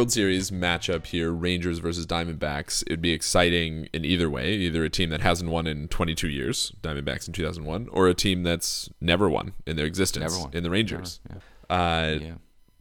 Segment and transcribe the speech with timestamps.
[0.00, 4.54] World Series matchup here, Rangers versus Diamondbacks, it'd be exciting in either way.
[4.54, 8.42] Either a team that hasn't won in 22 years, Diamondbacks in 2001, or a team
[8.42, 11.20] that's never won in their existence in the Rangers.
[11.28, 12.32] Never, Uh, Yeah.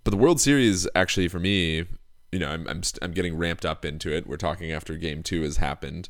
[0.05, 1.83] But the World Series, actually, for me,
[2.31, 4.25] you know, I'm, I'm, st- I'm getting ramped up into it.
[4.25, 6.07] We're talking after game two has happened.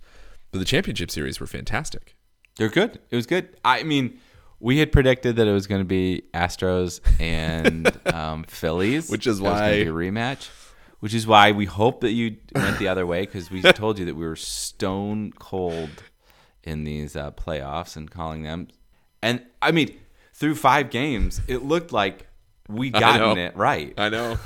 [0.52, 2.16] But the championship series were fantastic.
[2.58, 3.00] They're good.
[3.10, 3.50] It was good.
[3.66, 4.20] I mean,
[4.60, 9.40] we had predicted that it was going to be Astros and um, Phillies, Which is
[9.40, 10.50] That was gonna why- be a rematch.
[11.00, 14.06] Which is why we hope that you went the other way because we told you
[14.06, 16.04] that we were stone cold
[16.64, 18.68] in these uh, playoffs and calling them.
[19.22, 19.98] And I mean,
[20.34, 22.28] through five games, it looked like
[22.68, 23.94] we gotten it right.
[23.98, 24.38] I know.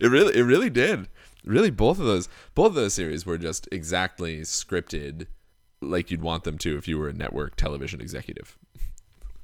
[0.00, 1.08] it really it really did.
[1.44, 5.26] Really both of those both of those series were just exactly scripted
[5.80, 8.58] like you'd want them to if you were a network television executive.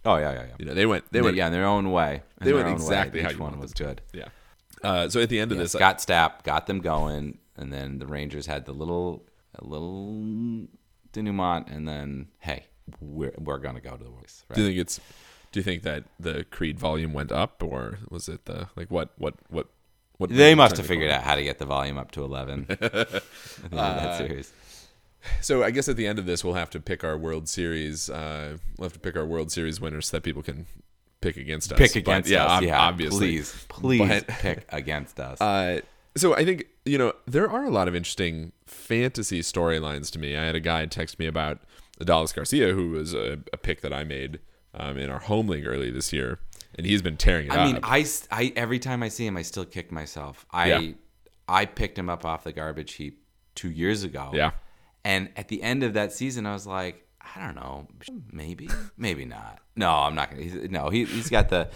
[0.04, 0.54] Oh yeah, yeah, yeah.
[0.58, 2.22] You know, they went they They went yeah, in their own way.
[2.40, 4.00] In they went own way, exactly how each you one was good.
[4.12, 4.28] yeah.
[4.82, 7.98] Uh, so at the end of Yeah, this Scott Stapp got them going, and then
[7.98, 10.66] the Rangers had the little, a little
[11.12, 12.64] denouement, and then hey,
[13.00, 14.44] we're we're gonna go to the Worlds.
[14.54, 15.00] do you think it's
[15.52, 19.10] do you think that the Creed volume went up or was it the like what
[19.18, 19.66] what what
[20.18, 22.66] what They must have figured out how to get the volume up to eleven.
[22.70, 23.22] at the
[23.72, 24.52] Uh, that series.
[25.40, 28.08] So I guess at the end of this, we'll have to pick our World Series.
[28.08, 30.66] Uh, we'll have to pick our World Series winners so that people can
[31.20, 31.78] pick against us.
[31.78, 32.80] Pick But, against yeah, us, yeah.
[32.80, 33.18] obviously.
[33.28, 35.40] please, please But- pick against us.
[35.40, 35.80] Uh,
[36.16, 40.36] so I think you know there are a lot of interesting fantasy storylines to me.
[40.36, 41.60] I had a guy text me about
[42.00, 44.40] Adolis Garcia, who was a, a pick that I made
[44.74, 46.40] um, in our home league early this year,
[46.76, 47.88] and he's been tearing it I mean, up.
[47.90, 50.46] I, s- I- every time I see him, I still kick myself.
[50.50, 50.92] I Yeah.
[51.48, 53.24] I picked him up off the garbage heap
[53.56, 54.30] two years ago.
[54.32, 54.52] yeah,
[55.04, 57.04] And at the end of that season, I was like,
[57.36, 57.86] I don't know,
[58.32, 59.60] maybe, maybe not.
[59.76, 60.42] No, I'm not gonna.
[60.42, 61.68] He's, no, he, he's got the,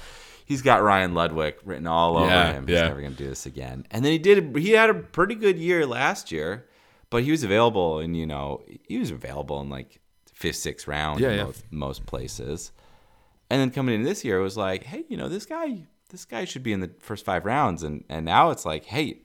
[0.45, 2.67] he's got Ryan Ludwick written all over Yeah, him.
[2.67, 2.89] He's yeah.
[2.89, 3.87] never gonna do this again.
[3.91, 4.57] And then he did.
[4.57, 6.67] He had a pretty good year last year,
[7.11, 10.01] but he was available, and you know, he was available in like
[10.33, 11.45] fifth, sixth round Yeah, in yeah.
[11.45, 12.73] most, most places.
[13.51, 16.25] And then coming into this year, it was like, hey, you know, this guy, this
[16.25, 19.21] guy should be in the first five rounds, and and now it's like, hey,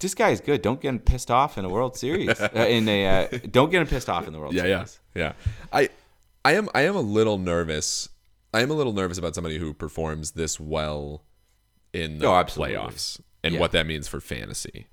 [0.00, 0.62] this guy's good.
[0.62, 2.40] Don't get him pissed off in a World Series.
[2.40, 5.00] uh, in a uh, don't get him pissed off in the World yeah, yeah, Series.
[5.14, 5.32] yeah.
[5.72, 5.88] I,
[6.44, 8.08] I am, I am a little nervous.
[8.52, 11.22] I am a little nervous about somebody who performs this well
[11.92, 12.74] in the Oh, absolutely.
[12.76, 13.60] playoffs and Yeah.
[13.60, 14.86] what that means for fantasy.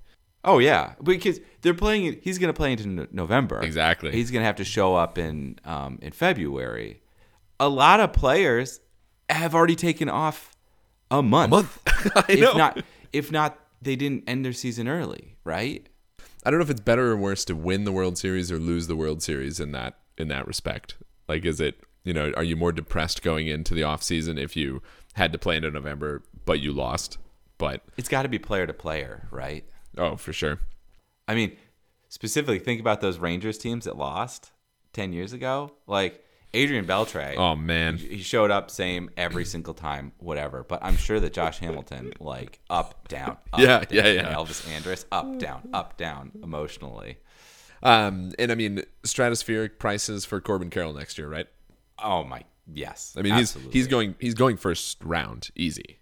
[0.43, 2.19] Oh yeah, because they're playing.
[2.21, 3.61] He's going to play into November.
[3.61, 4.11] Exactly.
[4.11, 7.01] He's going to have to show up in um, in February.
[7.59, 8.79] A lot of players
[9.29, 10.55] have already taken off
[11.11, 11.49] a month.
[11.49, 11.81] month.
[12.15, 12.53] I if know.
[12.53, 15.87] not, if not, they didn't end their season early, right?
[16.45, 18.87] I don't know if it's better or worse to win the World Series or lose
[18.87, 20.95] the World Series in that in that respect.
[21.27, 24.55] Like, is it you know, are you more depressed going into the off season if
[24.55, 24.81] you
[25.15, 27.17] had to play into November but you lost?
[27.57, 29.65] But It's got to be player to player, right?
[29.97, 30.59] oh, for sure.
[31.27, 31.57] I mean,
[32.07, 34.51] specifically, think about those Rangers teams that lost
[34.93, 35.73] ten years ago.
[35.85, 36.23] Like
[36.53, 37.35] Adrian Beltre.
[37.37, 40.63] Oh man, he showed up same every single time, whatever.
[40.63, 44.33] But I'm sure that Josh Hamilton, like up, down, up, Yeah, down, yeah, yeah.
[44.33, 47.17] Elvis Andrus, up, down, up, down, emotionally.
[47.83, 51.47] um, and I mean stratospheric prices for Corbin Carroll next year, right?
[52.01, 53.13] Oh my, yes.
[53.17, 53.73] I mean absolutely.
[53.73, 55.99] he's he's going he's going first round easy,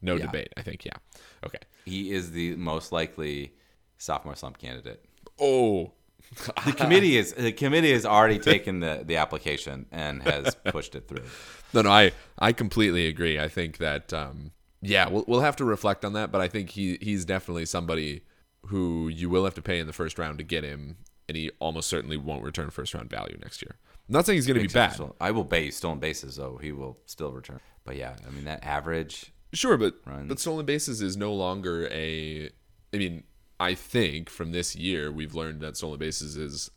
[0.00, 0.26] no Yeah.
[0.26, 0.52] debate.
[0.56, 0.96] I think yeah.
[1.44, 1.58] Okay.
[1.84, 3.52] he is the most likely
[3.98, 5.04] sophomore slump candidate.
[5.38, 5.92] Oh,
[6.64, 11.08] The committee is the committee has already taken the the application and has pushed it
[11.08, 11.24] through.
[11.72, 13.38] No, no, I I completely agree.
[13.38, 14.50] I think that um,
[14.82, 18.22] yeah, we'll we'll have to reflect on that, but I think he he's definitely somebody
[18.66, 20.96] who you will have to pay in the first round to get him,
[21.28, 23.76] and he almost certainly won't return first round value next year.
[24.08, 26.72] I'm not saying he's going to be bad, I will you stolen bases, though he
[26.72, 27.60] will still return.
[27.84, 29.32] But yeah, I mean that average.
[29.52, 30.28] sure, but Runs.
[30.28, 32.50] but stolen bases is no longer a.
[32.92, 33.22] I mean,
[33.60, 36.70] I think from this year we've learned that stolen bases is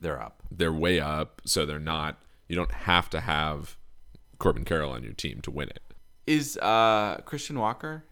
[0.00, 0.42] They're up.
[0.50, 2.20] they're way up, so they're not.
[2.48, 3.76] You don't have to have
[4.38, 5.82] Corbin Carroll on your team to win it.
[6.26, 8.04] Is uh Christian Walker?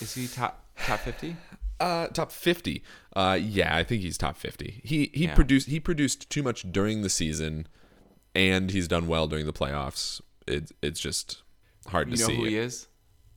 [0.00, 1.36] Is he top top fifty?
[1.80, 2.82] Uh, top fifty.
[3.14, 4.80] Uh, yeah, I think he's top fifty.
[4.82, 5.36] He he Yeah.
[5.36, 7.68] produced he produced too much during the season,
[8.34, 10.20] and he's done well during the playoffs.
[10.48, 11.42] It, it's just
[11.86, 12.34] hard You to know see.
[12.34, 12.48] who it.
[12.50, 12.88] he is?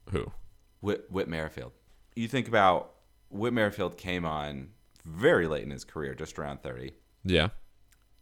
[0.10, 0.32] Who?
[0.80, 1.72] Whit, Whit Merrifield.
[2.16, 2.94] You think about
[3.32, 4.70] Whit Merrifield came on
[5.06, 6.94] very late in his career, just around 30.
[7.24, 7.50] Yeah.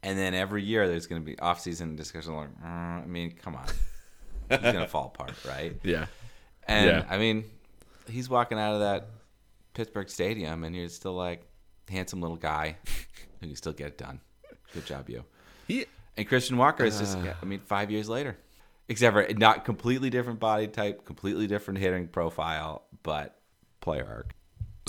[0.02, 3.56] And then every year there's going to be off-season discussion like, "Uh, I mean, come
[3.56, 3.66] on.
[4.50, 5.76] He's going to fall apart, right?
[5.84, 6.06] Yeah.
[6.68, 7.06] And Yeah.
[7.10, 7.44] I mean,
[8.08, 9.10] he's walking out of that
[9.74, 11.42] Pittsburgh stadium and he's still like
[11.90, 12.78] handsome little guy
[13.42, 14.22] who can still get it done.
[14.74, 15.26] Good job, you.
[15.68, 15.86] He
[16.16, 18.38] And Christian Walker is just, I mean, five years later.
[18.88, 23.40] Except for not completely different body type, completely different hitting profile, but
[23.82, 24.34] player arc.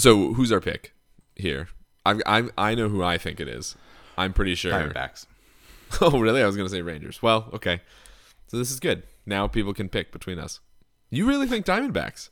[0.00, 0.92] So who's our pick
[1.36, 1.68] here?
[2.06, 3.76] I I I know who I think it is.
[4.16, 4.72] I'm pretty sure.
[4.72, 5.26] Diamondbacks.
[6.00, 6.40] Oh, really?
[6.40, 7.20] I was gonna say Rangers.
[7.20, 7.80] Well, okay.
[8.46, 9.02] So this is good.
[9.26, 10.60] Now people can pick between us.
[11.10, 12.30] You really think Diamondbacks?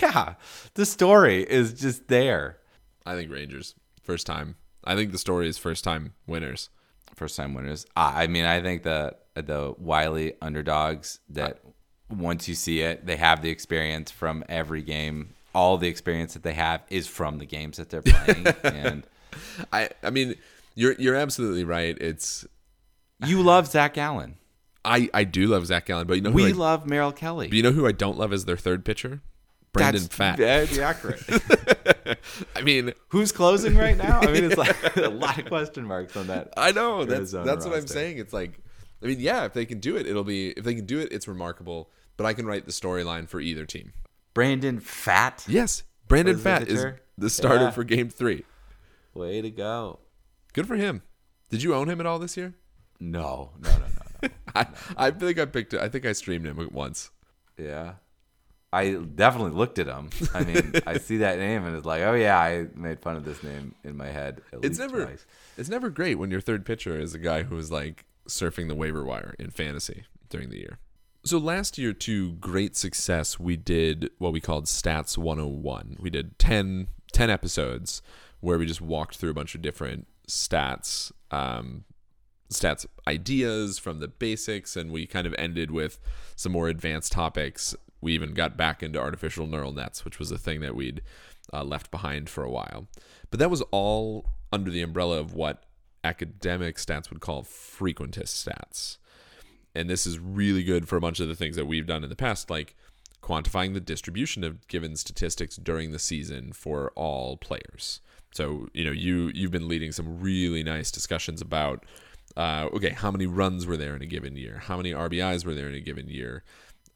[0.00, 0.36] Yeah,
[0.72, 2.56] the story is just there.
[3.04, 3.74] I think Rangers.
[4.02, 4.56] First time.
[4.82, 6.70] I think the story is first time winners.
[7.14, 7.84] First time winners.
[7.94, 11.60] I I mean, I think the the wily underdogs that
[12.08, 15.34] once you see it, they have the experience from every game.
[15.56, 18.46] All the experience that they have is from the games that they're playing.
[18.62, 19.06] and
[19.72, 20.34] I I mean,
[20.74, 21.96] you're you're absolutely right.
[22.00, 22.46] It's
[23.24, 24.36] you love Zach Allen.
[24.84, 27.48] I I do love Zach Allen, but you know who We I, love Merrill Kelly.
[27.48, 29.22] but you know who I don't love as their third pitcher?
[29.72, 30.36] Brandon That's Pfaadt.
[30.36, 31.22] very accurate.
[32.54, 34.20] I mean, Who's closing right now?
[34.20, 36.52] I mean, it's like a lot of question marks on that.
[36.56, 38.18] I know that's Arizona that's what I'm saying.
[38.18, 38.58] It's like,
[39.02, 40.50] I mean, yeah, if they can do it, it'll be.
[40.50, 41.90] If they can do it, it's remarkable.
[42.16, 43.92] But I can write the storyline for either team.
[44.36, 45.44] Brandon Pfaadt.
[45.48, 46.84] Yes, Brandon Pfaadt is
[47.16, 47.70] the starter Yeah.
[47.70, 48.44] for Game Three.
[49.14, 50.00] Way to go.
[50.52, 51.00] Good for him.
[51.48, 52.52] Did you own him at all this year?
[53.00, 53.86] No, no, no, no,
[54.22, 54.28] no.
[54.54, 54.66] I
[54.98, 55.80] I think I picked it.
[55.80, 57.10] I think I streamed him once.
[57.56, 57.94] yeah.
[58.72, 60.10] I definitely looked at him.
[60.34, 63.24] I mean, I see that name and it's like, oh yeah, I made fun of
[63.24, 64.42] this name in my head.
[64.62, 65.24] It's never twice.
[65.56, 68.74] it's never great when your third pitcher is a guy who is like surfing the
[68.74, 70.78] waiver wire in fantasy during the year.
[71.26, 75.96] So last year to great success, we did what we called Stats 101.
[75.98, 78.00] We did 10, 10 episodes
[78.38, 81.82] where we just walked through a bunch of different stats um,
[82.48, 85.98] stats ideas from the basics and we kind of ended with
[86.36, 87.74] some more advanced topics.
[88.00, 91.02] We even got back into artificial neural nets which was a thing that we'd
[91.52, 92.86] uh, left behind for a while.
[93.30, 95.64] But that was all under the umbrella of what
[96.04, 98.98] academic stats would call frequentist stats
[99.76, 102.10] and this is really good for a bunch of the things that we've done in
[102.10, 102.74] the past like
[103.22, 108.00] quantifying the distribution of given statistics during the season for all players
[108.32, 111.84] so you know you you've been leading some really nice discussions about
[112.36, 115.54] uh, okay how many runs were there in a given year how many rbis were
[115.54, 116.44] there in a given year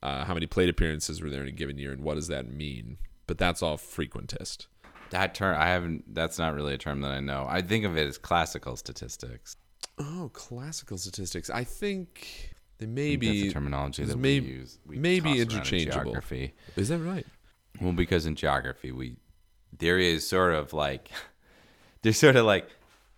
[0.02, 2.50] uh, how many plate appearances were there in a given year and what does that
[2.50, 4.66] mean but that's all frequentist
[5.10, 6.14] That term, I haven't.
[6.14, 7.44] That's not really a term that I know.
[7.48, 9.56] I think of it as classical statistics.
[9.98, 14.78] oh classical statistics i think they may That's be the terminology that may- we use.
[14.86, 16.02] We maybe in interchangeable.
[16.12, 16.54] geography.
[16.76, 17.26] is that right
[17.80, 19.16] Well, because in geography, we
[19.78, 21.10] there is sort of like
[22.02, 22.68] there's sort of like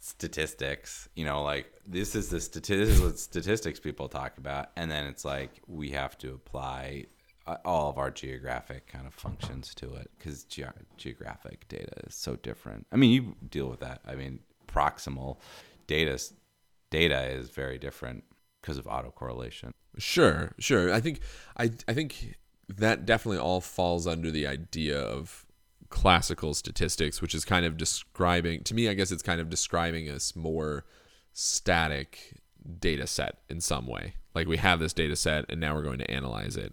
[0.00, 1.08] statistics.
[1.14, 4.90] You know, like this is the stati- this is what statistics people talk about, and
[4.90, 7.06] then it's like we have to apply
[7.46, 10.62] uh, all of our geographic kind of functions to it because ge-
[10.96, 12.86] geographic data is so different.
[12.92, 14.00] I mean, you deal with that.
[14.06, 15.38] I mean, proximal
[15.86, 16.20] data
[16.90, 18.24] data is very different
[18.62, 19.72] because of autocorrelation.
[19.98, 20.92] Sure, sure.
[20.92, 21.20] I think
[21.58, 22.36] I I think
[22.68, 25.44] that definitely all falls under the idea of
[25.90, 30.08] classical statistics, which is kind of describing to me, I guess it's kind of describing
[30.08, 30.84] a more
[31.34, 32.40] static
[32.78, 34.14] data set in some way.
[34.34, 36.72] Like we have this data set and now we're going to analyze it.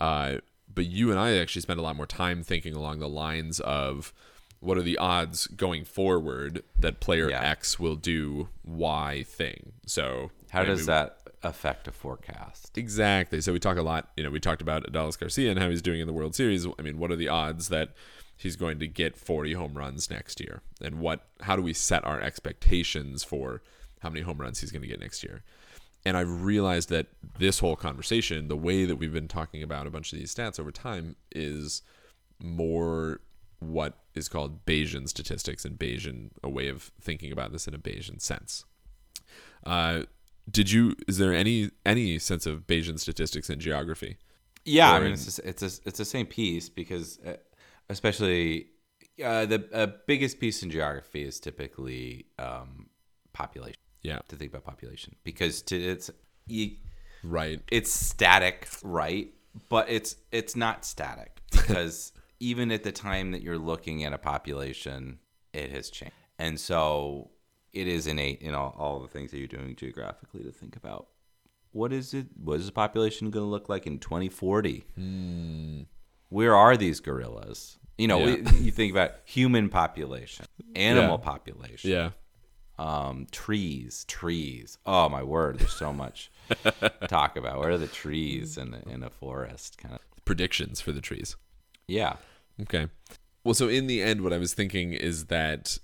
[0.00, 0.36] Uh,
[0.72, 4.12] but you and I actually spend a lot more time thinking along the lines of
[4.60, 7.42] what are the odds going forward that player Yeah.
[7.42, 9.72] X will do Y thing.
[9.86, 12.76] So How does that affect a forecast?
[12.76, 13.40] Exactly.
[13.40, 15.82] So we talk a lot, you know, we talked about Adolis Garcia and how he's
[15.82, 16.66] doing in the World Series.
[16.78, 17.94] I mean, what are the odds that
[18.36, 20.62] he's going to get 40 home runs next year?
[20.80, 23.62] And what how do we set our expectations for
[24.00, 25.42] how many home runs he's going to get next year?
[26.04, 27.08] And I've realized that
[27.38, 30.60] this whole conversation, the way that we've been talking about a bunch of these stats
[30.60, 31.82] over time is
[32.38, 33.20] more
[33.58, 37.78] what is called Bayesian statistics and Bayesian a way of thinking about this in a
[37.78, 38.64] Bayesian sense.
[39.64, 40.02] Uh,
[40.50, 40.94] did you?
[41.08, 44.16] Is there any any sense of Bayesian statistics in geography?
[44.64, 47.34] Yeah, I mean in- it's a, it's a, it's the same piece because uh,
[47.88, 48.66] especially
[49.24, 52.88] uh, the uh, biggest piece in geography is typically um,
[53.32, 53.80] population.
[54.02, 56.10] Yeah, To think about population because to, it's
[56.46, 56.76] you,
[57.24, 57.60] right.
[57.72, 59.28] it's static, right?
[59.68, 64.18] But it's it's not static because even at the time that you're looking at a
[64.18, 65.18] population,
[65.52, 66.14] it has changed.
[66.38, 67.30] And so
[67.76, 71.08] it is innate in all, all the things that you're doing geographically to think about
[71.72, 74.84] what is it what is the population going to look like in 2040
[76.28, 78.50] where are these gorillas you know Yeah.
[78.52, 81.24] you think about human population animal Yeah.
[81.24, 82.10] population Yeah.
[82.78, 84.76] um, trees, trees.
[84.84, 86.30] Oh my word, there's so much
[86.62, 87.56] to talk about.
[87.58, 89.78] What are the trees in in a forest?
[89.78, 90.00] Kind of.
[90.26, 91.36] Predictions for the trees.
[91.88, 92.16] Yeah,
[92.60, 92.88] Okay.
[93.44, 95.78] Well, so in the end, what I was thinking is that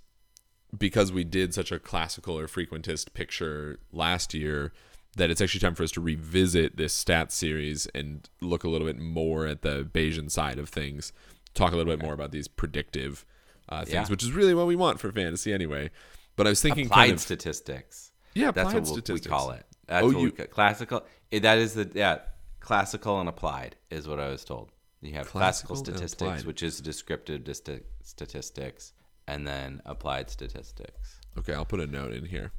[0.77, 4.73] because we did such a classical or frequentist picture last year,
[5.17, 8.87] that it's actually time for us to revisit this stats series and look a little
[8.87, 11.13] bit more at the Bayesian side of things,
[11.55, 13.25] talk a little bit more about these predictive
[13.69, 14.07] uh, things, Yeah.
[14.09, 15.91] which is really what we want for fantasy anyway.
[16.37, 18.11] But I was thinking applied kind of statistics.
[18.35, 19.27] yeah, That's applied what we- statistics.
[19.27, 19.67] we call it.
[19.87, 21.05] That's Oh, you- classical.
[21.31, 22.21] eh, That is the yeah
[22.61, 24.71] classical and applied is what I was told.
[25.03, 27.43] You have classical, Classical statistics, which is descriptive
[28.03, 28.93] statistics,
[29.27, 31.21] and then applied statistics.
[31.39, 32.53] Okay, I'll put a note in here.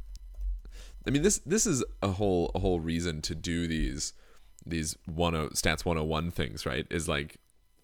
[1.06, 4.14] I mean this this is a whole a whole reason to do these
[4.66, 6.88] these one oh stats 101 things, right?
[6.90, 7.38] Is like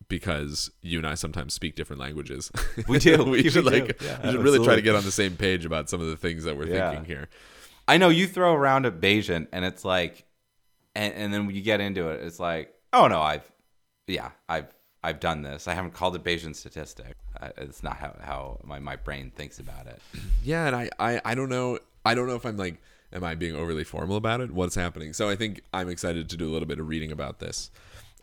[0.08, 2.52] because you and I sometimes speak different languages.
[2.88, 3.24] We do.
[3.24, 3.70] we We should do.
[3.72, 6.08] like Yeah, we should really try to get on the same page about some of
[6.08, 6.90] the things that we're Yeah.
[6.92, 7.28] thinking here.
[7.88, 10.24] I know you throw around a Bayesian, and it's like,
[10.96, 13.52] and, and then when you get into it, it's like, oh no, I've,
[14.08, 14.68] yeah, I've,
[15.04, 15.68] I've done this.
[15.68, 17.16] I haven't called it Bayesian statistic.
[17.40, 20.02] Uh, it's not how, how my, my brain thinks about it.
[20.44, 23.36] Yeah, and I, I I don't know I don't know if I'm like am I
[23.36, 24.52] being overly formal about it?
[24.52, 25.14] What's happening?
[25.14, 27.72] So I think I'm excited to do a little bit of reading about this.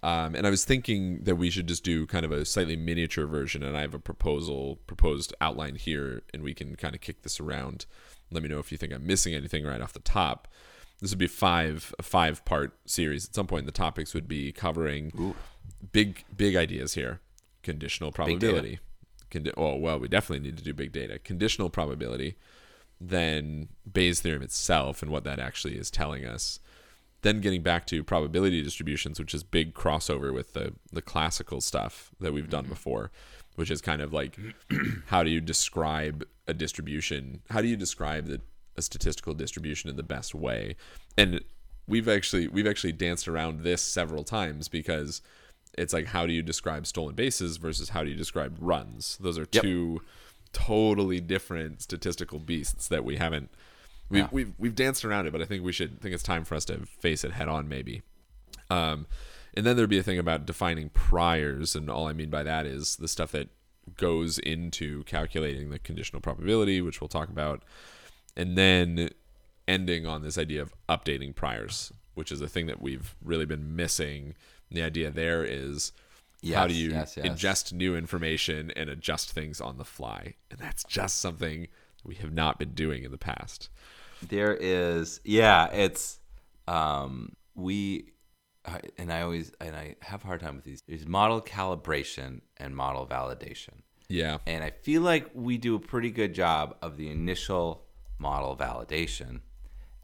[0.02, 3.26] Um, and I was thinking that we should just do kind of a slightly miniature
[3.26, 7.22] version, and I have a proposal proposed outline here, and we can kind of kick
[7.22, 7.86] this around.
[8.30, 10.48] Let me know if you think I'm missing anything right off the top.
[11.00, 13.26] This would be five a five part series.
[13.26, 15.34] At some point, the topics would be covering
[15.92, 17.20] big big ideas here.
[17.62, 18.78] Conditional probability.
[19.30, 21.18] Condi- oh well, we definitely need to do big data.
[21.18, 22.36] Conditional probability,
[23.00, 26.60] then Bayes' theorem itself and what that actually is telling us.
[27.22, 32.10] Then getting back to probability distributions, which is big crossover with the the classical stuff
[32.20, 32.72] that we've done mm-hmm.
[32.72, 33.10] before,
[33.56, 34.38] which is kind of like
[35.06, 37.42] how do you describe a distribution?
[37.50, 38.40] How do you describe the,
[38.76, 40.76] a statistical distribution in the best way?
[41.18, 41.40] And
[41.88, 45.22] we've actually we've actually danced around this several times because
[45.76, 49.16] it's like how do you describe stolen bases versus how do you describe runs?
[49.20, 49.62] Those are Yep.
[49.62, 50.00] two
[50.52, 53.50] totally different statistical beasts that we haven't
[54.08, 54.28] we've, Yeah.
[54.32, 56.64] we've we've danced around it, but I think we should think it's time for us
[56.66, 58.02] to face it head on maybe.
[58.70, 59.06] Um,
[59.54, 62.66] and then there'd be a thing about defining priors, and all I mean by that
[62.66, 63.48] is the stuff that
[63.96, 67.62] goes into calculating the conditional probability, which we'll talk about,
[68.36, 69.10] and then
[69.68, 73.74] ending on this idea of updating priors, which is a thing that we've really been
[73.76, 74.34] missing.
[74.70, 75.92] The idea there is
[76.54, 77.26] how do you yes, yes.
[77.26, 81.68] ingest new information and adjust things on the fly, and that's just something
[82.04, 83.68] we have not been doing in the past.
[84.26, 86.20] There is, yeah, it's,
[86.68, 88.12] um, we,
[88.96, 90.82] and I always, and I have a hard time with these.
[90.86, 93.82] There's model calibration and model validation.
[94.08, 97.82] Yeah, And I feel like we do a pretty good job of the initial
[98.18, 99.40] model validation,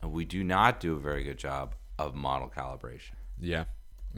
[0.00, 3.12] and we do not do a very good job of model calibration.
[3.40, 3.64] Yeah,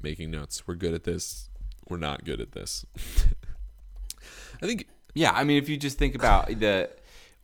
[0.03, 0.67] making notes.
[0.67, 1.49] We're good at this.
[1.89, 2.87] We're not good at this.
[4.63, 4.89] I think.
[5.15, 6.91] Yeah, I mean, if you just think about the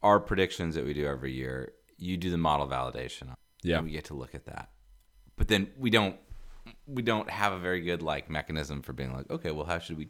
[0.02, 3.34] our predictions that we do every year, you do the model validation.
[3.62, 4.70] Yeah, we get to look at that,
[5.36, 6.16] but then we don't
[6.86, 9.98] we don't have a very good like mechanism for being like, okay, well, how should
[9.98, 10.08] we?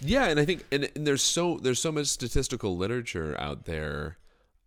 [0.00, 4.18] Yeah, and I think and, and, there's so there's so much statistical literature out there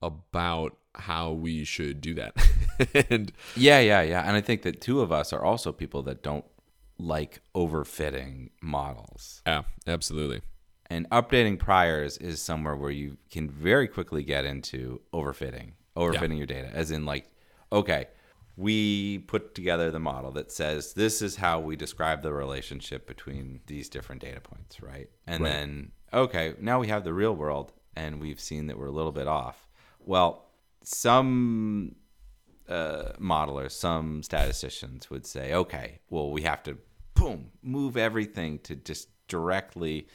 [0.01, 2.35] about how we should do that.
[3.09, 4.21] and Yeah, yeah, yeah.
[4.27, 6.45] And I think that two of us are also people that don't
[6.97, 9.41] like overfitting models.
[9.45, 10.41] yeah, absolutely.
[10.89, 16.45] And updating priors is somewhere where you can very quickly get into overfitting, overfitting your
[16.45, 16.69] data.
[16.73, 17.27] As in, like,
[17.71, 18.05] okay,
[18.55, 23.59] we put together the model that says this is how we describe the relationship between
[23.65, 25.09] these different data points, right?
[25.27, 25.49] And Right.
[25.51, 29.11] then, okay, now we have the real world and we've seen that we're a little
[29.11, 29.67] bit off.
[29.99, 30.45] Well,
[30.83, 31.95] some
[32.69, 36.77] uh, modelers, some statisticians would say, okay, well, we have to,
[37.13, 40.07] boom, move everything to just directly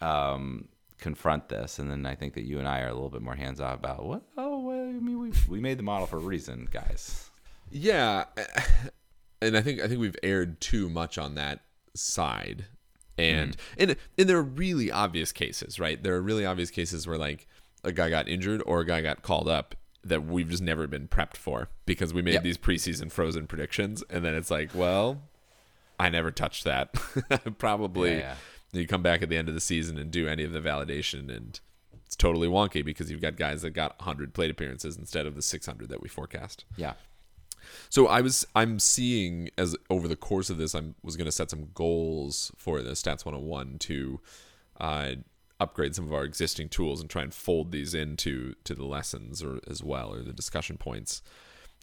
[0.00, 1.78] um, confront this.
[1.78, 3.74] And then I think that you and I are a little bit more hands off
[3.74, 4.22] about what?
[4.36, 7.30] Oh, well, I mean, we, we made the model for a reason, guys.
[7.70, 8.24] Yeah,
[9.40, 11.60] and I think I think we've erred too much on that
[11.94, 12.66] side,
[13.18, 16.00] and and and there are really obvious cases, right?
[16.00, 17.48] There are really obvious cases where like
[17.82, 21.08] a guy got injured or a guy got called up that we've just never been
[21.08, 22.42] prepped for because we made Yep.
[22.42, 25.22] these preseason frozen predictions, and then it's like, well,
[25.98, 26.92] I never touched that.
[27.58, 28.34] Probably Yeah,
[28.72, 31.34] you come back at the end of the season and do any of the validation,
[31.34, 31.58] and
[32.04, 35.42] it's totally wonky because you've got guys that got 100 plate appearances instead of the
[35.42, 36.64] 600 that we forecast.
[36.76, 36.94] Yeah.
[37.88, 41.32] So I was I'm seeing as over the course of this I was going to
[41.32, 44.20] set some goals for the stats 101 to
[44.78, 45.12] uh,
[45.60, 49.42] upgrade some of our existing tools and try and fold these into to the lessons
[49.42, 51.22] or as well or the discussion points.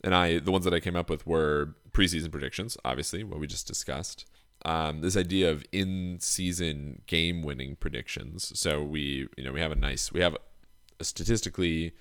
[0.03, 3.47] And I the ones that I came up with were preseason predictions, obviously what we
[3.47, 4.25] just discussed.
[4.63, 8.51] Um, this idea of in-season game-winning predictions.
[8.59, 10.35] So we you know we have a nice we have
[10.99, 11.93] a statistically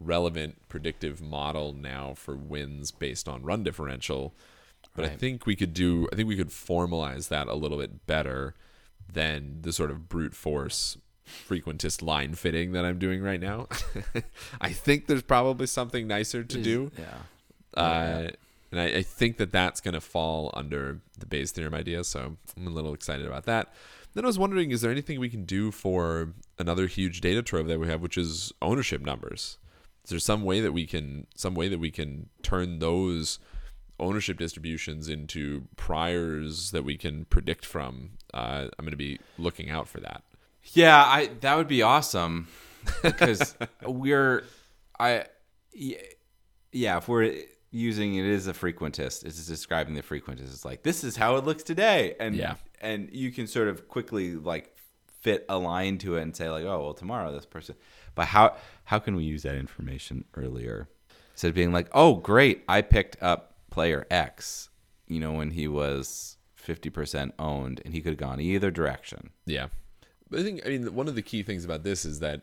[0.00, 4.34] relevant predictive model now for wins based on run differential.
[4.94, 8.06] But I think we could do I think we could formalize that a little bit
[8.06, 8.54] better
[9.12, 10.96] than the sort of brute force
[11.28, 13.68] frequentist line fitting that I'm doing right now.
[14.60, 16.90] I think there's probably something nicer to do.
[16.98, 17.80] Yeah.
[17.80, 18.30] Uh,
[18.70, 22.04] and I, I think that that's going to fall under the Bayes theorem idea.
[22.04, 23.72] So I'm a little excited about that.
[24.14, 27.68] Then I was wondering, is there anything we can do for another huge data trove
[27.68, 29.58] that we have, which is ownership numbers?
[30.04, 33.38] Is there some way that we can some way that we can turn those
[34.00, 38.12] ownership distributions into priors that we can predict from?
[38.32, 40.22] Uh, I'm going to be looking out for that.
[40.72, 42.48] Yeah, I that would be awesome
[43.02, 44.44] because we're
[44.98, 45.26] I
[45.72, 47.34] yeah, if we're
[47.70, 50.44] using it as a frequentist, it's describing the frequentist.
[50.52, 52.54] It's like this is how it looks today, and Yeah.
[52.80, 54.74] and you can sort of quickly like
[55.20, 57.74] fit a line to it and say like, oh well, tomorrow this person.
[58.14, 60.88] But how how can we use that information earlier
[61.32, 64.70] instead of being like, oh great, I picked up player X,
[65.06, 69.30] you know, when he was fifty percent owned, and he could have gone either direction.
[69.46, 69.68] Yeah,
[70.32, 72.42] I think I mean one of the key things about this is that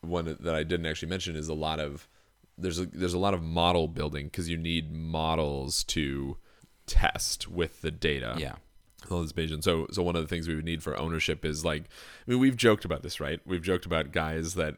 [0.00, 2.08] one that I didn't actually mention is a lot of
[2.58, 6.36] there's a there's a lot of model building because you need models to
[6.86, 8.36] test with the data.
[8.38, 8.54] Yeah.
[9.10, 9.62] all this Bayesian.
[9.62, 11.84] So so one of the things we would need for ownership is like
[12.26, 13.40] I mean we've joked about this, right?
[13.44, 14.76] We've joked about guys that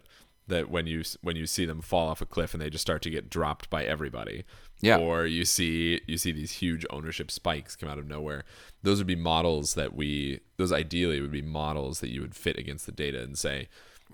[0.48, 3.02] that when you when you see them fall off a cliff and they just start
[3.02, 4.44] to get dropped by everybody.
[4.80, 4.98] Yeah.
[4.98, 8.44] Or you see you see these huge ownership spikes come out of nowhere.
[8.82, 12.58] Those would be models that we those ideally would be models that you would fit
[12.58, 13.68] against the data and say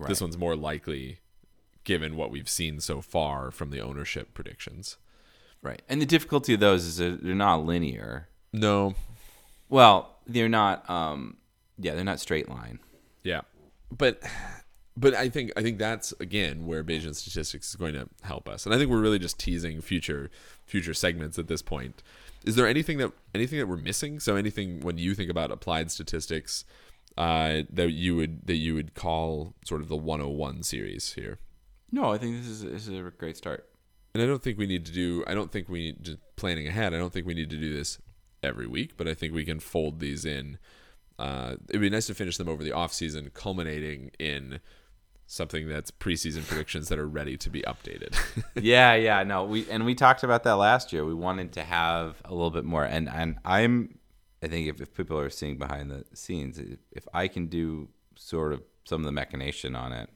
[0.07, 1.19] this one's more likely
[1.85, 4.97] given what we've seen so far from the ownership predictions.
[5.61, 5.81] Right.
[5.87, 8.27] And the difficulty of those is that they're not linear.
[8.51, 8.95] No.
[9.69, 11.37] Well, they're not um
[11.77, 12.79] yeah, they're not straight line.
[13.23, 13.41] Yeah,
[13.95, 14.21] but
[14.97, 18.65] but I think I think that's again where Bayesian statistics is going to help us,
[18.65, 20.29] and I think we're really just teasing future
[20.65, 22.01] future segments at this point.
[22.45, 24.19] Is there anything that anything that we're missing?
[24.19, 26.63] So anything when you think about applied statistics
[27.17, 31.39] uh, that you would that you would call sort of the 101 series here?
[31.91, 33.67] No, I think this is this is a great start.
[34.13, 35.25] And I don't think we need to do.
[35.27, 36.93] I don't think we just planning ahead.
[36.93, 37.99] I don't think we need to do this
[38.41, 40.57] every week, but I think we can fold these in.
[41.19, 44.59] Uh, it'd be nice to finish them over the off season, culminating in
[45.27, 48.15] something that's preseason predictions that are ready to be updated.
[48.61, 51.05] yeah, yeah, no, we and we talked about that last year.
[51.05, 53.97] We wanted to have a little bit more, and and I'm,
[54.43, 57.89] I think if, if people are seeing behind the scenes, if, if I can do
[58.15, 60.09] sort of some of the mechanation on it,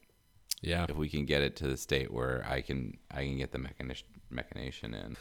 [0.62, 3.52] yeah, if we can get it to the state where I can I can get
[3.52, 5.18] the mechanation mechanation in.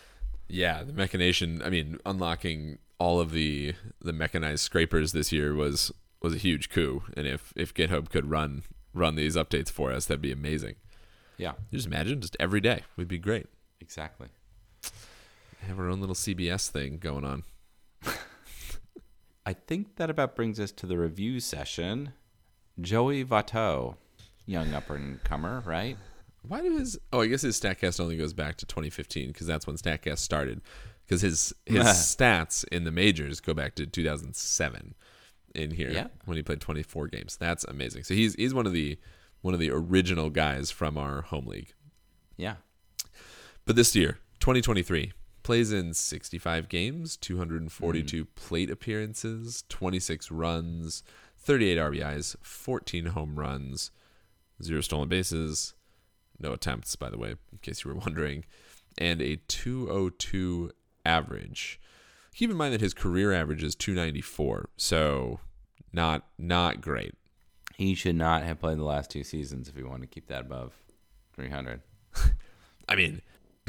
[0.49, 0.83] yeah.
[0.83, 1.63] The mechanation.
[1.63, 6.69] I mean, unlocking all of the the mechanized scrapers this year was was a huge
[6.69, 7.05] coup.
[7.17, 10.75] And if if GitHub could run run these updates for us, that'd be amazing.
[11.37, 13.47] Yeah, Just imagine, just every day We'd be great.
[13.81, 14.29] exactly.
[15.67, 17.45] Have our own little CBS thing going on.
[19.47, 22.13] I think that about brings us to the review session.
[22.81, 23.97] Joey Votto,
[24.47, 25.97] young up and comer, right?
[26.43, 26.99] Why do his?
[27.13, 30.61] Oh, I guess his Statcast only goes back to 2015 because that's when Statcast started.
[31.05, 34.95] Because his his stats in the majors go back to 2007
[35.55, 36.09] in here Yeah.
[36.25, 37.37] when he played 24 games.
[37.37, 38.05] That's amazing.
[38.05, 38.99] So he's he's one of the
[39.41, 41.73] one of the original guys from our home league.
[42.37, 42.57] Yeah.
[43.65, 48.29] But this year, 2023, plays in 65 games, 242 mm.
[48.35, 51.03] plate appearances, 26 runs,
[51.39, 53.91] 38 RBIs, 14 home runs,
[54.63, 55.75] zero stolen bases,
[56.39, 58.45] no attempts, by the way, in case you were wondering,
[58.97, 60.71] and a 202
[61.05, 61.81] average.
[62.39, 65.41] Keep in mind that his career average is 294, so
[65.93, 67.15] not not great.
[67.77, 70.43] He should not have played the last two seasons if he wanted to keep that
[70.43, 70.73] above
[71.35, 71.81] 300.
[72.89, 73.23] I mean,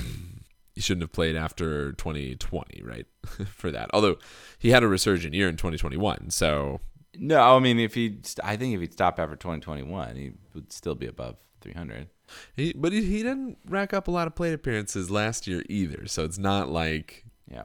[0.76, 3.08] he shouldn't have played after 2020, right?
[3.48, 3.90] For that.
[3.92, 4.20] Although
[4.60, 6.30] he had a resurgent year in 2021.
[6.30, 6.80] So,
[7.18, 10.94] No, I mean if he, I think if he'd stopped after 2021, he would still
[10.94, 12.08] be above 300.
[12.56, 16.06] he, but he, he didn't rack up a lot of plate appearances last year either.
[16.06, 17.64] So it's not like Yeah.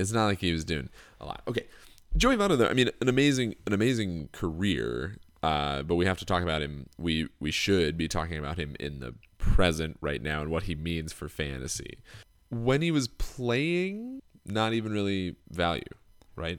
[0.00, 0.88] It's not like he was doing
[1.20, 1.42] a lot.
[1.48, 1.66] Okay.
[2.16, 5.16] Joey Votto, though, I mean, an amazing, an amazing career.
[5.42, 6.86] Uh, but we have to talk about him.
[6.98, 10.74] We we should be talking about him in the present right now and what he
[10.74, 11.98] means for fantasy.
[12.50, 15.82] When he was playing, not even really value,
[16.36, 16.58] right?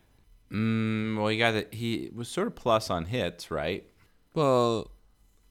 [0.51, 1.73] Mm, well, he got it.
[1.73, 3.85] He was sort of plus on hits, right?
[4.33, 4.89] Well,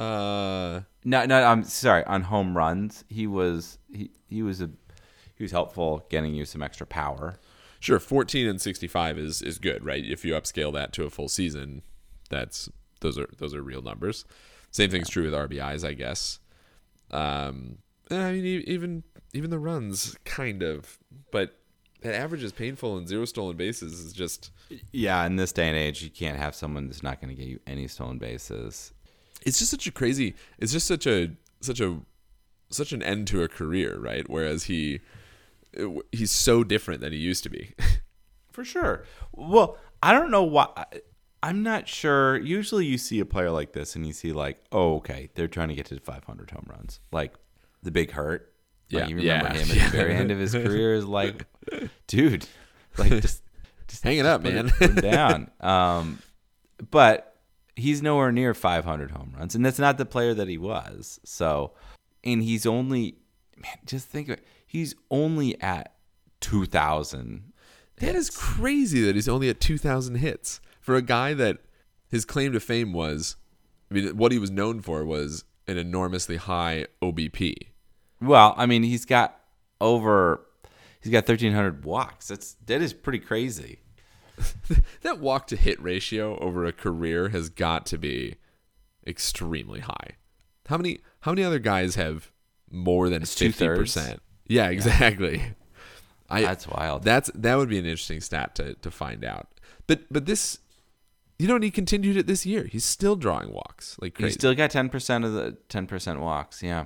[0.01, 1.43] uh, No, no.
[1.45, 2.05] I'm sorry.
[2.05, 4.71] On home runs, he was he he was a
[5.37, 7.39] he was helpful getting you some extra power.
[7.81, 10.05] Sure, fourteen and sixty-five is is good, right?
[10.05, 11.83] If you upscale that to a full season,
[12.29, 12.69] that's
[13.01, 14.25] those are those are real numbers.
[14.71, 16.39] Same thing's true with RBIs, I guess.
[17.11, 17.79] Um,
[18.11, 19.03] I mean, even
[19.35, 20.99] even the runs, kind of,
[21.33, 21.57] but
[22.03, 24.51] that average is painful, and zero stolen bases is just
[24.93, 27.49] Yeah, in this day and age, you can't have someone that's not going to get
[27.49, 28.93] you any stolen bases.
[29.45, 31.99] it's just such a crazy it's just such a such a
[32.71, 35.01] such an end to a career right whereas he
[36.13, 37.75] he's so different than he used to be
[38.53, 39.05] For sure.
[39.33, 40.85] Well, I don't know why.
[41.43, 42.37] I'm not sure.
[42.37, 45.69] Usually, you see a player like this, and you see like, oh, okay, they're trying
[45.69, 47.33] to get to 500 home runs, like
[47.83, 48.53] the Big Hurt.
[48.91, 49.09] Like, Yeah.
[49.09, 49.53] you remember Yeah.
[49.55, 51.47] him at the very end of his career is like,
[52.09, 52.45] dude,
[52.99, 53.43] like just,
[53.87, 55.49] just hang it up man it down.
[55.61, 56.19] Um,
[56.91, 57.37] but
[57.77, 61.21] he's nowhere near 500 home runs, and that's not the player that he was.
[61.25, 61.73] So,
[62.25, 63.17] and he's only,
[63.57, 64.47] man, just think of it.
[64.71, 65.95] He's only at
[66.41, 67.53] 2,000.
[67.97, 71.59] that is crazy that he's only at 2000 hits for a guy that
[72.09, 73.37] his claim to fame was
[73.91, 77.53] i mean what he was known for was an enormously high obp
[78.23, 79.39] Well, I mean, he's got
[79.81, 80.47] over,
[81.01, 82.29] he's got 1,300 walks.
[82.29, 83.81] That's that is pretty crazy.
[85.03, 88.37] that walk to hit ratio over a career has got to be
[89.07, 90.17] extremely high.
[90.67, 92.31] How many how many other guys have
[92.71, 94.21] more than fifty percent?
[94.51, 95.43] Yeah, exactly.
[96.29, 97.03] I That's wild.
[97.05, 99.49] that's that would be an interesting stat to to find out.
[99.87, 100.59] But but this
[101.39, 102.65] you know, and he continued it this year.
[102.65, 104.35] He's still drawing walks like He's crazy.
[104.35, 106.63] still got 10% of the 10% walks.
[106.63, 106.85] Yeah.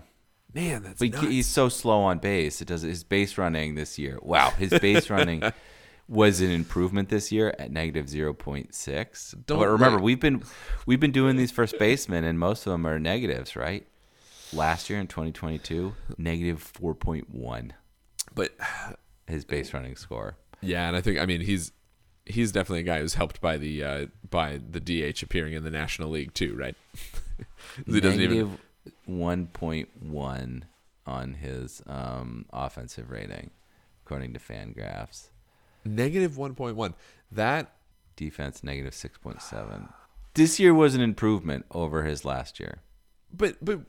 [0.54, 1.26] Man, that's But nuts.
[1.26, 2.60] he's so slow on base.
[2.62, 4.18] It does his base running this year.
[4.22, 5.42] Wow, his base running
[6.08, 9.32] was an improvement this year at negative zero point six.
[9.46, 10.04] Don't But remember, worry.
[10.04, 10.42] we've been
[10.86, 13.86] we've been doing these first basemen, and most of them are negatives, right?
[14.54, 17.72] Last year in 2022, negative 4.1
[18.34, 18.52] but
[19.26, 20.36] his base running score.
[20.60, 21.72] yeah, and I think I mean he's
[22.26, 25.70] he's definitely a guy who's helped by the uh, by the DH appearing in the
[25.70, 26.74] National League too, right?
[27.86, 28.58] he doesn't even
[29.06, 30.62] Negative 1.1
[31.06, 33.50] on his um, offensive rating,
[34.04, 35.28] according to Fangraphs.
[35.84, 36.94] negative one point one.
[37.30, 37.72] That
[38.16, 39.88] Defense negative 6.7.
[40.34, 42.78] This year was an improvement over his last year.
[43.32, 43.80] but but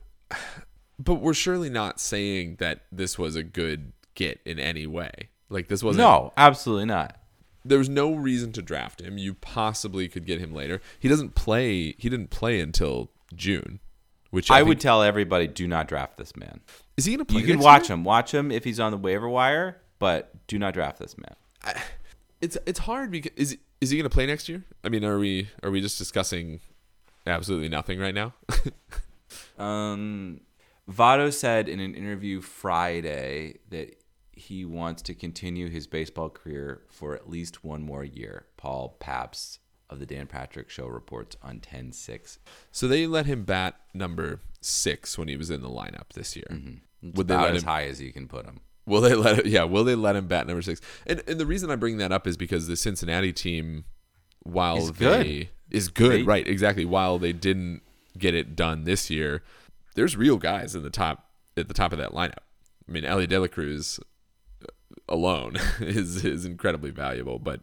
[0.99, 5.29] but we're surely not saying that this was a good get in any way.
[5.49, 6.03] Like this wasn't.
[6.03, 7.17] No, absolutely not.
[7.63, 9.17] there was no reason to draft him.
[9.17, 10.81] You possibly could get him later.
[10.99, 11.95] He doesn't play.
[11.97, 13.79] He didn't play until June,
[14.31, 16.61] which I, I, think- would tell everybody do not draft this man.
[16.97, 17.41] Is he gonna play?
[17.41, 17.95] You can watch year?
[17.97, 18.03] him.
[18.03, 21.75] Watch him if he's on the waiver wire, but do not draft this man.
[22.41, 24.63] It's it's hard because is is he gonna play next year?
[24.83, 26.59] I mean, are we are we just discussing
[27.27, 28.33] absolutely nothing right now?
[29.57, 30.41] Um,
[30.89, 33.95] Votto said in an interview Friday that
[34.31, 38.45] he wants to continue his baseball career for at least one more year.
[38.57, 42.39] Paul Pabst of the Dan Patrick Show reports on 10 6.
[42.71, 46.47] so they let him bat number six when he was in the lineup this year.
[47.01, 47.67] Would they let as him?
[47.67, 48.59] high as you can put him.
[48.87, 49.45] Will they let it?
[49.47, 50.81] Yeah, will they let him bat number six?
[51.07, 53.85] And and the reason I bring that up is because the Cincinnati team,
[54.43, 55.49] while they good.
[55.71, 56.47] is good, They- right?
[56.47, 56.85] Exactly.
[56.85, 57.81] While they didn't
[58.17, 59.43] get it done this year,
[59.95, 62.43] there's real guys in the top at the top of that lineup.
[62.87, 63.99] I mean, Elly De La Cruz
[65.07, 67.39] alone is is incredibly valuable.
[67.39, 67.61] But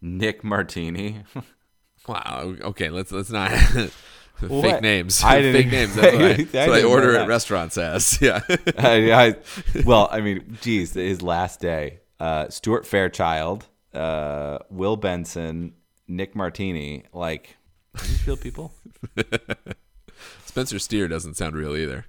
[0.00, 1.22] Nick Martini.
[2.06, 3.50] wow, okay, let's let's not.
[4.36, 5.22] Fake names.
[5.22, 5.94] I didn't Fake names.
[5.94, 8.20] That's what I, I that's what I order at restaurants as.
[8.20, 8.40] Yeah.
[8.76, 9.36] I, I,
[9.84, 12.00] well, I mean, geez, his last day.
[12.18, 15.74] Uh, Stuart Fairchild, uh, Will Benson,
[16.08, 17.04] Nick Martini.
[17.12, 17.56] Like,
[17.94, 18.72] are these real people?
[20.44, 22.06] Spencer Steer doesn't sound real either.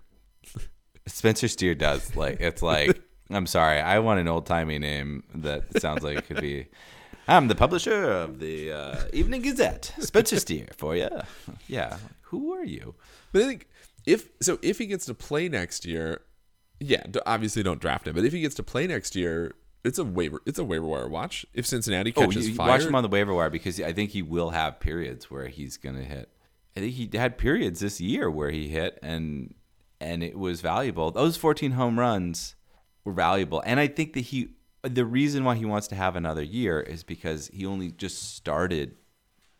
[1.07, 2.15] Spencer Steer does.
[2.15, 6.27] Like, it's like, I'm sorry, I want an old timey name that sounds like it
[6.27, 6.67] could be.
[7.27, 11.09] I'm the publisher of the uh, Evening Gazette, Spencer Steer, for you.
[11.67, 12.93] Yeah, who are you?
[13.31, 13.67] But I think
[14.05, 16.21] if so, if he gets to play next year,
[16.79, 18.13] yeah, obviously don't draft him.
[18.13, 19.55] But if he gets to play next year,
[19.87, 20.41] it's a waiver.
[20.45, 21.45] It's a waiver wire watch.
[21.53, 23.93] If Cincinnati Oh, catches you, you fire, watch him on the waiver wire because I
[23.93, 26.29] think he will have periods where he's going to hit.
[26.75, 29.53] I think he had periods this year where he hit and
[30.01, 31.11] and it was valuable.
[31.11, 32.55] Those 14 home runs
[33.05, 34.49] were valuable, and I think that he
[34.83, 38.95] the reason why he wants to have another year is because he only just started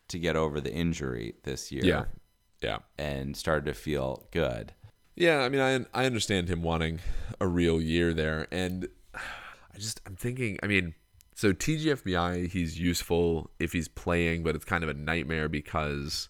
[0.08, 1.84] to get over the injury this year.
[1.84, 2.04] Yeah.
[2.62, 2.78] Yeah.
[2.96, 4.72] And started to feel good.
[5.16, 7.00] Yeah, I mean, I I understand him wanting
[7.40, 8.88] a real year there, and
[9.76, 10.94] I just I'm thinking, I mean,
[11.34, 16.28] so TGFBI he's useful if he's playing, but it's kind of a nightmare because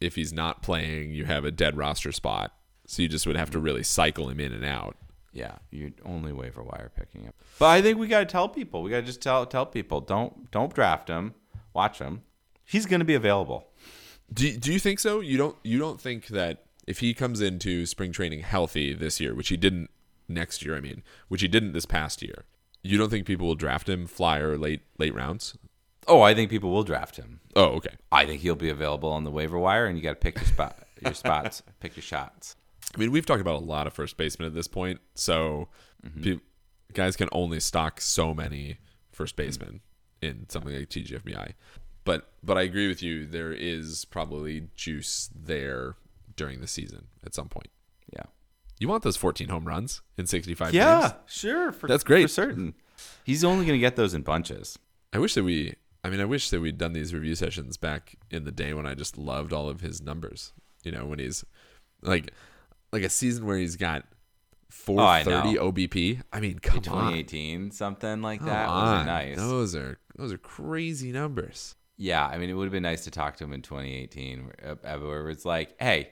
[0.00, 2.54] if he's not playing, you have a dead roster spot,
[2.86, 4.96] so you just would have to really cycle him in and out.
[5.32, 7.34] Yeah, you only waiver wire picking him.
[7.58, 8.82] But I think we got to tell people.
[8.82, 11.34] We got to just tell tell people don't don't draft him.
[11.74, 12.22] Watch him.
[12.64, 13.68] He's going to be available.
[14.32, 15.20] Do do you think so?
[15.20, 19.34] You don't you don't think that if he comes into spring training healthy this year,
[19.34, 19.90] which he didn't
[20.28, 22.44] next year, I mean, which he didn't this past year,
[22.86, 25.56] you don't think people will draft him flyer late late rounds?
[26.08, 27.40] Oh, I think people will draft him.
[27.56, 27.96] Oh, okay.
[28.12, 30.44] I think he'll be available on the waiver wire, and you got to pick your
[30.44, 32.54] spot, your spots, pick your shots.
[32.94, 35.68] I mean, we've talked about a lot of first basemen at this point, so
[36.06, 36.22] Mm-hmm.
[36.22, 36.40] pe-
[36.92, 38.78] guys can only stock so many
[39.10, 39.80] first basemen
[40.22, 41.54] in something like TGFBI.
[42.04, 43.26] But but I agree with you.
[43.26, 45.96] There is probably juice there
[46.36, 47.70] during the season at some point.
[48.12, 48.26] Yeah.
[48.78, 51.12] You want those 14 home runs in 65 Yeah, games?
[51.26, 51.72] sure.
[51.72, 52.22] For, That's great.
[52.22, 52.74] for certain.
[53.24, 54.78] He's only going to get those in bunches.
[55.12, 55.74] I wish that we.
[56.04, 58.86] I mean, I wish that we'd done these review sessions back in the day when
[58.86, 60.52] I just loved all of his numbers.
[60.84, 61.44] You know, when he's
[62.02, 62.32] like,
[62.92, 64.04] like a season where he's got
[64.88, 65.42] Oh, I know.
[65.42, 66.22] 430 OBP.
[66.32, 68.68] I mean, come In on, 2018, something like Come that.
[68.68, 68.82] on.
[68.96, 69.36] Was it nice?
[69.36, 71.76] Those are those are crazy numbers.
[71.96, 74.76] Yeah, I mean, it would have been nice to talk to him in 2018, where,
[74.84, 76.10] uh, where it's like, hey,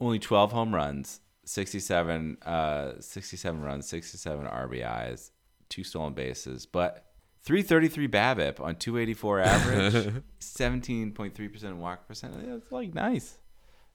[0.00, 5.30] only 12 home runs, 67, uh, 67 runs, 67 RBIs,
[5.68, 7.06] two stolen bases, but
[7.42, 12.34] 333 BABIP on 284 average, 17.3% walk percent.
[12.46, 13.38] Yeah, It's like nice,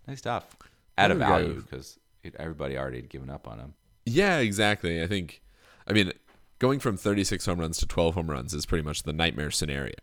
[0.07, 0.55] nice stuff.
[0.97, 1.37] At a There we go.
[1.47, 1.99] value because
[2.39, 3.73] everybody already had given up on him.
[4.05, 5.01] Yeah, exactly.
[5.01, 5.41] I think.
[5.87, 6.13] I mean,
[6.59, 9.93] going from 36 home runs to 12 home runs is pretty much the nightmare scenario,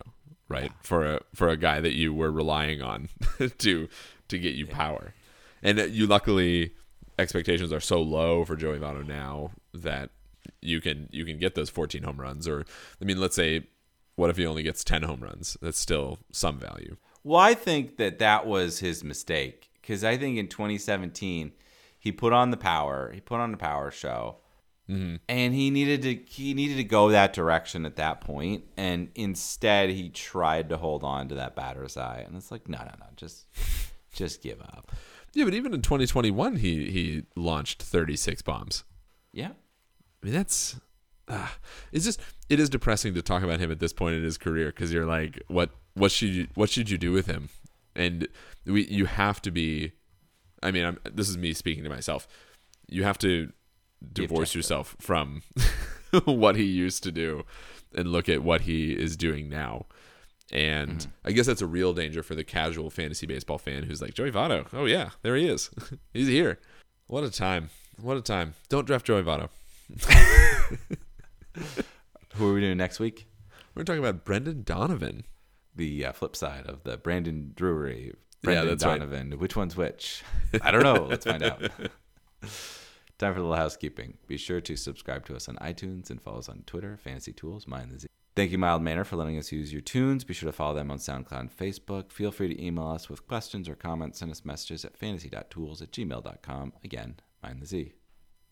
[0.49, 0.71] right?
[0.83, 3.09] For a for a guy that you were relying on
[3.59, 3.89] to
[4.29, 5.15] to get you power,
[5.63, 6.75] and you luckily
[7.19, 10.11] expectations are so low for Joey Votto now that
[10.61, 12.49] you can you can get those 14 home runs.
[12.49, 12.65] Or
[13.01, 13.67] I mean, let's say,
[14.17, 15.57] what if he only gets 10 home runs?
[15.61, 16.97] That's still some value.
[17.25, 21.53] Well, I think that that was his mistake because I think in 2017
[21.99, 23.13] he put on the power.
[23.15, 24.39] He put on the power show,
[24.91, 25.17] mm-hmm.
[25.29, 28.65] and he needed to he needed to go that direction at that point.
[28.77, 32.79] And instead, he tried to hold on to that batter's eye, and it's like, no,
[32.79, 33.47] no, no, just
[34.13, 34.91] just give up.
[35.35, 38.85] Yeah, but even in 2021, he he launched 36 bombs.
[39.33, 39.51] Yeah,
[40.23, 40.79] I mean, that's
[41.29, 41.57] ah,
[41.91, 44.67] it's just it is depressing to talk about him at this point in his career
[44.67, 47.49] because you're like, what what should you what should you do with him?
[47.95, 48.29] And
[48.67, 49.93] we you have to be.
[50.63, 52.29] I mean, I'm, this is me speaking to myself.
[52.89, 53.53] You have to
[54.13, 55.43] divorce yourself from
[56.25, 57.45] what he used to do
[57.95, 59.87] and look at what he is doing now.
[60.53, 64.13] And I guess that's a real danger for the casual fantasy baseball fan who's like,
[64.15, 64.67] Joey Votto.
[64.73, 65.71] Oh, yeah, there he is.
[66.13, 66.59] He's here.
[67.07, 67.71] What a time.
[68.01, 68.55] What a time.
[68.69, 69.49] Don't draft Joey Votto.
[72.35, 73.27] who are we doing next week?
[73.75, 75.25] We're talking about Brendan Donovan.
[75.75, 78.13] The uh, flip side of the Brandon Drury, Yeah,
[78.43, 78.99] Brendan that's right.
[78.99, 79.39] Donovan.
[79.39, 80.23] Which one's which?
[80.63, 81.07] I don't know.
[81.09, 81.61] Let's find out.
[81.63, 84.19] Time for a little housekeeping.
[84.27, 87.67] Be sure to subscribe to us on iTunes and follow us on Twitter, Fantasy Tools,
[87.67, 88.09] Mind the Z.
[88.35, 90.25] Thank you, Mild Manner, for letting us use your tunes.
[90.25, 92.11] Be sure to follow them on SoundCloud and Facebook.
[92.11, 94.21] Feel free to email us with questions or comments.
[94.21, 96.73] Send us messages at fantasy.tools at gmail.com.
[96.83, 97.93] Again, Mind the Z.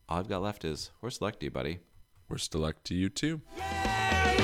[0.09, 1.79] All I've got left is horse luck to you, buddy.
[2.29, 3.41] We're select to you too.
[3.57, 4.40] Yeah!